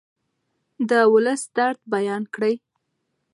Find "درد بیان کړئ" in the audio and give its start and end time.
1.57-2.55